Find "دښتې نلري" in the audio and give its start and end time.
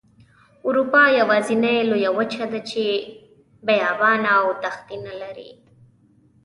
4.63-5.51